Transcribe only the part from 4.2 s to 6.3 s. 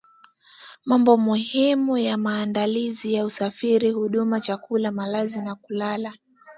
za chakula malazi au kulala